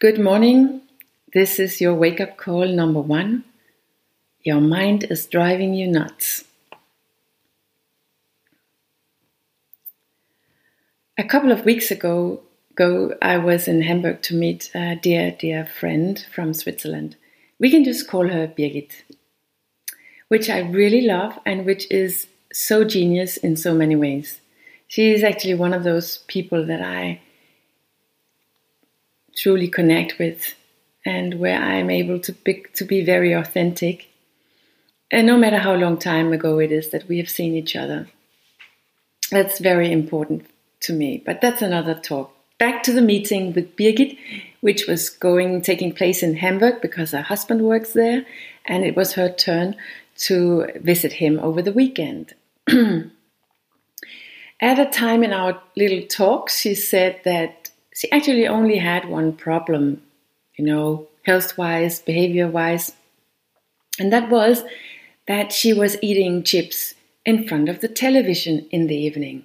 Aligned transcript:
Good 0.00 0.20
morning. 0.20 0.82
This 1.34 1.58
is 1.58 1.80
your 1.80 1.92
wake 1.92 2.20
up 2.20 2.36
call 2.36 2.68
number 2.68 3.00
one. 3.00 3.42
Your 4.44 4.60
mind 4.60 5.02
is 5.10 5.26
driving 5.26 5.74
you 5.74 5.88
nuts. 5.88 6.44
A 11.18 11.24
couple 11.24 11.50
of 11.50 11.64
weeks 11.64 11.90
ago, 11.90 12.42
ago, 12.70 13.16
I 13.20 13.38
was 13.38 13.66
in 13.66 13.82
Hamburg 13.82 14.22
to 14.22 14.36
meet 14.36 14.70
a 14.72 14.94
dear, 14.94 15.32
dear 15.36 15.66
friend 15.66 16.24
from 16.32 16.54
Switzerland. 16.54 17.16
We 17.58 17.68
can 17.68 17.82
just 17.82 18.06
call 18.06 18.28
her 18.28 18.46
Birgit, 18.46 19.02
which 20.28 20.48
I 20.48 20.60
really 20.60 21.00
love 21.00 21.40
and 21.44 21.66
which 21.66 21.90
is 21.90 22.28
so 22.52 22.84
genius 22.84 23.36
in 23.36 23.56
so 23.56 23.74
many 23.74 23.96
ways. 23.96 24.42
She 24.86 25.10
is 25.10 25.24
actually 25.24 25.56
one 25.56 25.74
of 25.74 25.82
those 25.82 26.18
people 26.28 26.64
that 26.66 26.82
I 26.82 27.20
truly 29.38 29.68
connect 29.68 30.18
with 30.18 30.54
and 31.06 31.38
where 31.38 31.58
I'm 31.58 31.90
able 31.90 32.18
to 32.20 32.32
be, 32.32 32.64
to 32.74 32.84
be 32.84 33.04
very 33.04 33.32
authentic. 33.32 34.08
And 35.10 35.26
no 35.26 35.38
matter 35.38 35.58
how 35.58 35.74
long 35.74 35.96
time 35.96 36.32
ago 36.32 36.58
it 36.58 36.70
is 36.70 36.90
that 36.90 37.08
we 37.08 37.18
have 37.18 37.30
seen 37.30 37.54
each 37.54 37.76
other, 37.76 38.08
that's 39.30 39.58
very 39.58 39.90
important 39.92 40.44
to 40.80 40.92
me. 40.92 41.22
But 41.24 41.40
that's 41.40 41.62
another 41.62 41.94
talk. 41.94 42.34
Back 42.58 42.82
to 42.84 42.92
the 42.92 43.00
meeting 43.00 43.52
with 43.52 43.76
Birgit, 43.76 44.18
which 44.60 44.86
was 44.86 45.08
going 45.08 45.62
taking 45.62 45.94
place 45.94 46.22
in 46.22 46.34
Hamburg 46.36 46.82
because 46.82 47.12
her 47.12 47.22
husband 47.22 47.62
works 47.62 47.92
there, 47.92 48.26
and 48.66 48.84
it 48.84 48.96
was 48.96 49.14
her 49.14 49.28
turn 49.30 49.76
to 50.16 50.66
visit 50.76 51.12
him 51.14 51.38
over 51.38 51.62
the 51.62 51.72
weekend. 51.72 52.34
At 54.60 54.80
a 54.80 54.86
time 54.86 55.22
in 55.22 55.32
our 55.32 55.62
little 55.76 56.02
talk, 56.08 56.50
she 56.50 56.74
said 56.74 57.20
that 57.24 57.67
she 57.98 58.08
actually 58.12 58.46
only 58.46 58.78
had 58.78 59.08
one 59.08 59.32
problem, 59.32 60.00
you 60.56 60.64
know, 60.64 61.08
health 61.24 61.58
wise, 61.58 62.00
behavior 62.00 62.46
wise, 62.46 62.92
and 63.98 64.12
that 64.12 64.30
was 64.30 64.62
that 65.26 65.52
she 65.52 65.72
was 65.72 65.96
eating 66.00 66.44
chips 66.44 66.94
in 67.26 67.48
front 67.48 67.68
of 67.68 67.80
the 67.80 67.88
television 67.88 68.68
in 68.70 68.86
the 68.86 68.96
evening. 68.96 69.44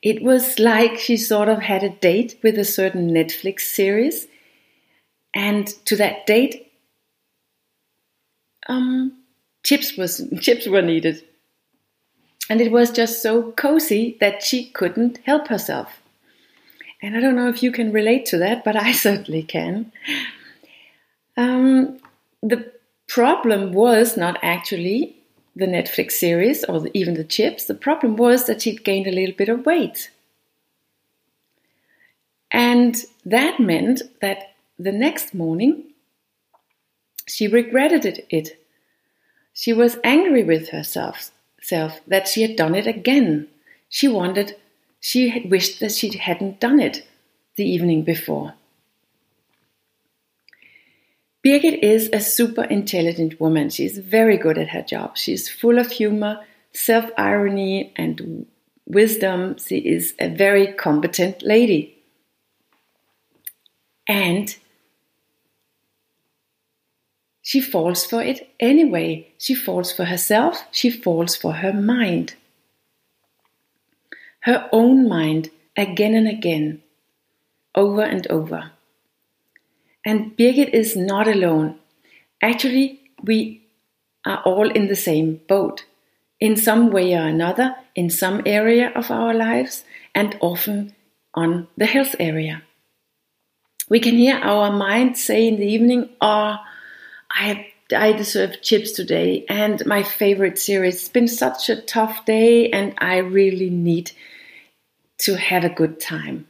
It 0.00 0.22
was 0.22 0.58
like 0.58 0.96
she 0.96 1.18
sort 1.18 1.50
of 1.50 1.60
had 1.60 1.82
a 1.82 1.90
date 1.90 2.40
with 2.42 2.58
a 2.58 2.64
certain 2.64 3.10
Netflix 3.10 3.60
series, 3.60 4.28
and 5.34 5.66
to 5.84 5.94
that 5.96 6.26
date, 6.26 6.72
um, 8.66 9.12
chips 9.62 9.94
was 9.94 10.26
chips 10.40 10.66
were 10.66 10.80
needed, 10.80 11.22
and 12.48 12.62
it 12.62 12.72
was 12.72 12.90
just 12.90 13.20
so 13.20 13.52
cozy 13.52 14.16
that 14.20 14.42
she 14.42 14.70
couldn't 14.70 15.18
help 15.26 15.48
herself. 15.48 16.00
And 17.04 17.14
I 17.14 17.20
don't 17.20 17.36
know 17.36 17.50
if 17.50 17.62
you 17.62 17.70
can 17.70 17.92
relate 17.92 18.24
to 18.26 18.38
that, 18.38 18.64
but 18.64 18.76
I 18.88 18.92
certainly 18.92 19.42
can. 19.42 19.92
Um, 21.36 21.98
the 22.42 22.72
problem 23.06 23.72
was 23.72 24.16
not 24.16 24.38
actually 24.42 25.16
the 25.54 25.66
Netflix 25.66 26.12
series 26.12 26.64
or 26.64 26.80
the, 26.80 26.96
even 26.96 27.14
the 27.14 27.22
chips. 27.22 27.66
The 27.66 27.74
problem 27.74 28.16
was 28.16 28.46
that 28.46 28.62
she'd 28.62 28.84
gained 28.84 29.06
a 29.06 29.12
little 29.12 29.34
bit 29.34 29.50
of 29.50 29.66
weight. 29.66 30.10
And 32.50 32.96
that 33.26 33.60
meant 33.60 34.00
that 34.22 34.54
the 34.78 34.92
next 34.92 35.34
morning 35.34 35.84
she 37.26 37.48
regretted 37.48 38.24
it. 38.30 38.58
She 39.52 39.74
was 39.74 39.98
angry 40.02 40.42
with 40.42 40.70
herself 40.70 41.30
self, 41.60 42.00
that 42.06 42.28
she 42.28 42.42
had 42.42 42.56
done 42.56 42.74
it 42.74 42.86
again. 42.86 43.48
She 43.88 44.08
wanted 44.08 44.56
she 45.04 45.28
had 45.28 45.50
wished 45.50 45.80
that 45.80 45.92
she 45.92 46.16
hadn't 46.16 46.58
done 46.60 46.80
it 46.80 47.06
the 47.56 47.64
evening 47.68 48.02
before. 48.04 48.54
Birgit 51.44 51.80
is 51.82 52.08
a 52.10 52.20
super 52.20 52.64
intelligent 52.64 53.38
woman. 53.38 53.68
She's 53.68 53.98
very 53.98 54.38
good 54.38 54.56
at 54.56 54.70
her 54.70 54.80
job. 54.80 55.18
She's 55.18 55.46
full 55.46 55.78
of 55.78 55.90
humor, 55.90 56.40
self 56.72 57.10
irony, 57.18 57.92
and 57.96 58.46
wisdom. 58.86 59.58
She 59.58 59.76
is 59.76 60.14
a 60.18 60.30
very 60.30 60.72
competent 60.72 61.42
lady. 61.42 62.02
And 64.08 64.56
she 67.42 67.60
falls 67.60 68.06
for 68.06 68.22
it 68.22 68.48
anyway. 68.58 69.34
She 69.36 69.54
falls 69.54 69.92
for 69.92 70.06
herself, 70.06 70.64
she 70.72 70.88
falls 70.88 71.36
for 71.36 71.52
her 71.52 71.74
mind 71.74 72.36
her 74.44 74.68
own 74.72 75.08
mind 75.08 75.50
again 75.76 76.14
and 76.14 76.28
again, 76.28 76.82
over 77.74 78.02
and 78.02 78.26
over. 78.28 78.72
And 80.04 80.36
Birgit 80.36 80.70
is 80.74 80.94
not 80.94 81.26
alone. 81.26 81.76
Actually, 82.42 83.00
we 83.22 83.66
are 84.26 84.42
all 84.44 84.70
in 84.70 84.88
the 84.88 84.96
same 84.96 85.40
boat, 85.48 85.84
in 86.40 86.56
some 86.56 86.90
way 86.90 87.14
or 87.14 87.26
another, 87.26 87.74
in 87.94 88.10
some 88.10 88.42
area 88.44 88.92
of 88.94 89.10
our 89.10 89.32
lives, 89.32 89.82
and 90.14 90.36
often 90.40 90.94
on 91.32 91.66
the 91.78 91.86
health 91.86 92.14
area. 92.20 92.62
We 93.88 93.98
can 93.98 94.14
hear 94.14 94.36
our 94.36 94.70
mind 94.70 95.16
say 95.16 95.48
in 95.48 95.56
the 95.56 95.66
evening, 95.66 96.10
Oh, 96.20 96.56
I 97.30 97.68
I 97.94 98.12
deserve 98.12 98.60
chips 98.60 98.92
today, 98.92 99.46
and 99.48 99.84
my 99.86 100.02
favorite 100.02 100.58
series. 100.58 100.96
It's 100.96 101.08
been 101.08 101.28
such 101.28 101.70
a 101.70 101.80
tough 101.80 102.26
day, 102.26 102.70
and 102.70 102.94
I 102.98 103.18
really 103.18 103.70
need 103.70 104.12
to 105.24 105.36
have 105.36 105.64
a 105.64 105.70
good 105.70 105.98
time. 106.00 106.46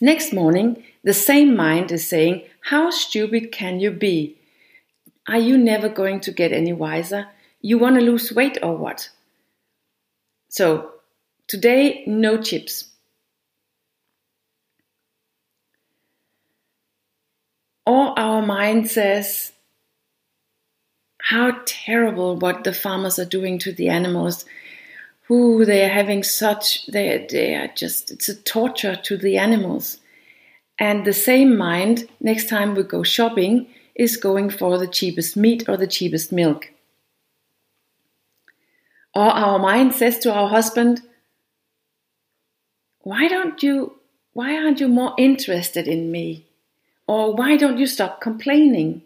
Next 0.00 0.32
morning, 0.32 0.82
the 1.04 1.14
same 1.14 1.54
mind 1.54 1.92
is 1.92 2.06
saying, 2.06 2.42
How 2.62 2.90
stupid 2.90 3.52
can 3.52 3.78
you 3.78 3.92
be? 3.92 4.36
Are 5.28 5.38
you 5.38 5.56
never 5.56 5.88
going 5.88 6.18
to 6.20 6.32
get 6.32 6.52
any 6.52 6.72
wiser? 6.72 7.28
You 7.60 7.78
want 7.78 7.94
to 7.94 8.00
lose 8.00 8.32
weight 8.32 8.58
or 8.60 8.76
what? 8.76 9.10
So, 10.48 10.94
today, 11.46 12.02
no 12.08 12.42
chips. 12.42 12.86
Or 17.86 18.18
our 18.18 18.44
mind 18.44 18.90
says, 18.90 19.52
How 21.22 21.60
terrible 21.66 22.36
what 22.36 22.64
the 22.64 22.72
farmers 22.72 23.20
are 23.20 23.24
doing 23.24 23.60
to 23.60 23.72
the 23.72 23.88
animals 23.90 24.44
who 25.30 25.64
they 25.64 25.84
are 25.84 25.94
having 26.00 26.24
such 26.24 26.84
they 26.86 27.24
they 27.30 27.54
are 27.54 27.68
just 27.68 28.10
it's 28.10 28.28
a 28.28 28.34
torture 28.34 28.96
to 28.96 29.16
the 29.16 29.38
animals. 29.38 29.98
And 30.76 31.04
the 31.04 31.12
same 31.12 31.56
mind 31.56 32.08
next 32.20 32.48
time 32.48 32.74
we 32.74 32.82
go 32.82 33.04
shopping 33.04 33.68
is 33.94 34.16
going 34.16 34.50
for 34.50 34.76
the 34.76 34.88
cheapest 34.88 35.36
meat 35.36 35.68
or 35.68 35.76
the 35.76 35.86
cheapest 35.86 36.32
milk. 36.32 36.72
Or 39.14 39.30
our 39.30 39.60
mind 39.60 39.94
says 39.94 40.18
to 40.20 40.34
our 40.34 40.48
husband 40.48 41.02
why 43.02 43.28
don't 43.28 43.62
you 43.62 44.00
why 44.32 44.56
aren't 44.56 44.80
you 44.80 44.88
more 44.88 45.14
interested 45.16 45.86
in 45.86 46.10
me? 46.10 46.44
Or 47.06 47.36
why 47.36 47.56
don't 47.56 47.78
you 47.78 47.86
stop 47.86 48.20
complaining? 48.20 49.02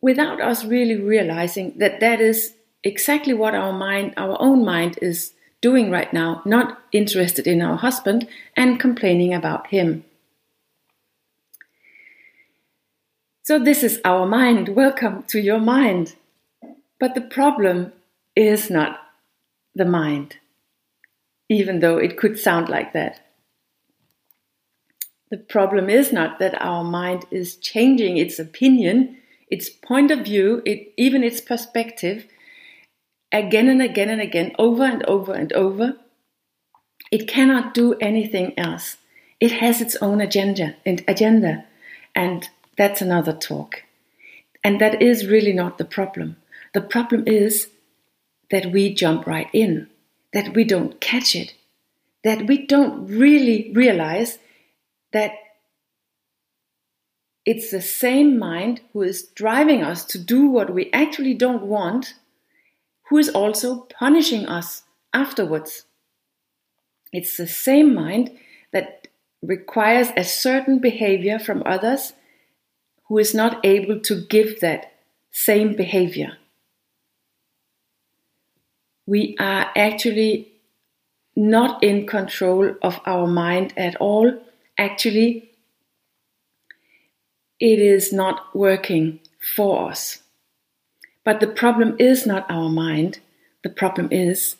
Without 0.00 0.40
us 0.40 0.64
really 0.64 0.94
realizing 0.94 1.78
that 1.78 1.98
that 1.98 2.20
is 2.20 2.55
exactly 2.86 3.34
what 3.34 3.54
our 3.54 3.72
mind, 3.72 4.14
our 4.16 4.40
own 4.40 4.64
mind 4.64 4.98
is 5.02 5.34
doing 5.60 5.90
right 5.90 6.12
now, 6.12 6.40
not 6.44 6.78
interested 6.92 7.46
in 7.46 7.60
our 7.60 7.76
husband 7.76 8.28
and 8.56 8.78
complaining 8.78 9.34
about 9.34 9.66
him. 9.68 10.04
So, 13.42 13.58
this 13.58 13.82
is 13.82 14.00
our 14.04 14.26
mind. 14.26 14.68
Welcome 14.84 15.24
to 15.24 15.40
your 15.40 15.58
mind. 15.58 16.14
But 16.98 17.14
the 17.14 17.20
problem 17.20 17.92
is 18.34 18.70
not 18.70 19.00
the 19.74 19.84
mind, 19.84 20.36
even 21.48 21.80
though 21.80 21.98
it 21.98 22.16
could 22.16 22.38
sound 22.38 22.68
like 22.68 22.92
that. 22.92 23.20
The 25.30 25.36
problem 25.36 25.90
is 25.90 26.12
not 26.12 26.38
that 26.38 26.60
our 26.62 26.84
mind 26.84 27.24
is 27.32 27.56
changing 27.56 28.16
its 28.16 28.38
opinion, 28.38 29.18
its 29.50 29.68
point 29.68 30.12
of 30.12 30.20
view, 30.20 30.62
it, 30.64 30.92
even 30.96 31.24
its 31.24 31.40
perspective, 31.40 32.26
again 33.32 33.68
and 33.68 33.82
again 33.82 34.08
and 34.08 34.20
again, 34.20 34.52
over 34.58 34.84
and 34.84 35.02
over 35.04 35.32
and 35.32 35.52
over, 35.52 35.96
it 37.10 37.28
cannot 37.28 37.74
do 37.74 37.94
anything 37.94 38.58
else. 38.58 38.96
It 39.40 39.52
has 39.52 39.80
its 39.80 39.96
own 39.96 40.20
agenda 40.20 40.76
and 40.84 41.04
agenda, 41.06 41.64
and 42.14 42.48
that's 42.76 43.00
another 43.00 43.32
talk. 43.32 43.82
And 44.64 44.80
that 44.80 45.02
is 45.02 45.26
really 45.26 45.52
not 45.52 45.78
the 45.78 45.84
problem. 45.84 46.36
The 46.74 46.80
problem 46.80 47.24
is 47.26 47.68
that 48.50 48.72
we 48.72 48.92
jump 48.94 49.26
right 49.26 49.48
in, 49.52 49.88
that 50.32 50.54
we 50.54 50.64
don't 50.64 51.00
catch 51.00 51.34
it, 51.34 51.54
that 52.24 52.46
we 52.46 52.66
don't 52.66 53.06
really 53.06 53.70
realize 53.74 54.38
that 55.12 55.32
it's 57.44 57.70
the 57.70 57.80
same 57.80 58.38
mind 58.38 58.80
who 58.92 59.02
is 59.02 59.22
driving 59.22 59.82
us 59.82 60.04
to 60.06 60.18
do 60.18 60.48
what 60.48 60.74
we 60.74 60.90
actually 60.92 61.34
don't 61.34 61.62
want 61.62 62.14
who 63.08 63.18
is 63.18 63.28
also 63.28 63.86
punishing 63.98 64.46
us 64.46 64.82
afterwards. 65.12 65.84
It's 67.12 67.36
the 67.36 67.46
same 67.46 67.94
mind 67.94 68.36
that 68.72 69.08
requires 69.42 70.08
a 70.16 70.24
certain 70.24 70.78
behavior 70.78 71.38
from 71.38 71.62
others 71.64 72.12
who 73.04 73.18
is 73.18 73.34
not 73.34 73.64
able 73.64 74.00
to 74.00 74.26
give 74.26 74.60
that 74.60 74.92
same 75.30 75.76
behavior. 75.76 76.36
We 79.06 79.36
are 79.38 79.70
actually 79.76 80.52
not 81.36 81.82
in 81.82 82.06
control 82.06 82.74
of 82.82 83.00
our 83.06 83.26
mind 83.26 83.72
at 83.76 83.94
all. 83.96 84.32
Actually, 84.76 85.50
it 87.60 87.78
is 87.78 88.12
not 88.12 88.54
working 88.54 89.20
for 89.54 89.90
us. 89.90 90.22
But 91.26 91.40
the 91.40 91.48
problem 91.48 91.96
is 91.98 92.24
not 92.24 92.48
our 92.48 92.68
mind, 92.68 93.18
the 93.64 93.68
problem 93.68 94.08
is 94.12 94.54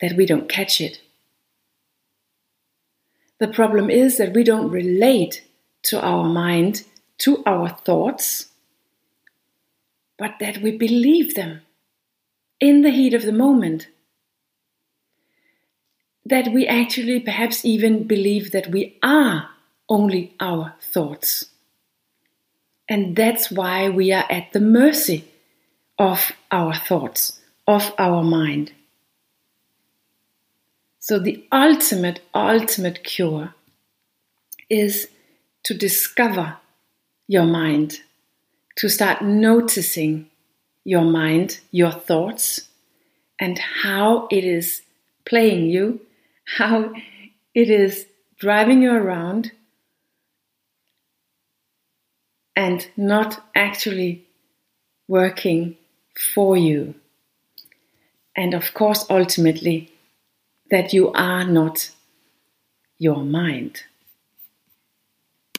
that 0.00 0.16
we 0.16 0.24
don't 0.24 0.48
catch 0.48 0.80
it. 0.80 1.02
The 3.38 3.48
problem 3.48 3.90
is 3.90 4.16
that 4.16 4.32
we 4.32 4.42
don't 4.42 4.70
relate 4.70 5.44
to 5.82 6.00
our 6.00 6.24
mind, 6.24 6.84
to 7.18 7.42
our 7.44 7.68
thoughts, 7.68 8.46
but 10.16 10.36
that 10.40 10.62
we 10.62 10.74
believe 10.74 11.34
them 11.34 11.60
in 12.60 12.80
the 12.80 12.90
heat 12.90 13.12
of 13.12 13.24
the 13.24 13.40
moment. 13.46 13.88
That 16.24 16.50
we 16.50 16.66
actually 16.66 17.20
perhaps 17.20 17.62
even 17.62 18.06
believe 18.06 18.52
that 18.52 18.68
we 18.68 18.96
are 19.02 19.50
only 19.86 20.34
our 20.40 20.76
thoughts. 20.80 21.50
And 22.88 23.16
that's 23.16 23.50
why 23.50 23.90
we 23.90 24.12
are 24.12 24.24
at 24.30 24.54
the 24.54 24.60
mercy 24.60 25.26
of 26.00 26.32
our 26.50 26.74
thoughts, 26.74 27.40
of 27.68 27.92
our 27.98 28.22
mind. 28.24 28.72
So, 30.98 31.18
the 31.18 31.46
ultimate, 31.52 32.20
ultimate 32.34 33.04
cure 33.04 33.54
is 34.70 35.08
to 35.64 35.74
discover 35.74 36.56
your 37.28 37.44
mind, 37.44 38.00
to 38.76 38.88
start 38.88 39.20
noticing 39.20 40.30
your 40.84 41.04
mind, 41.04 41.60
your 41.70 41.92
thoughts, 41.92 42.68
and 43.38 43.58
how 43.58 44.26
it 44.30 44.44
is 44.44 44.80
playing 45.26 45.66
you, 45.66 46.00
how 46.56 46.94
it 47.54 47.68
is 47.68 48.06
driving 48.38 48.80
you 48.80 48.90
around, 48.90 49.52
and 52.56 52.88
not 52.96 53.44
actually 53.54 54.24
working 55.06 55.76
for 56.18 56.56
you. 56.56 56.94
And 58.36 58.54
of 58.54 58.72
course, 58.74 59.04
ultimately, 59.10 59.92
that 60.70 60.92
you 60.92 61.12
are 61.12 61.44
not 61.44 61.90
your 62.98 63.22
mind. 63.24 63.82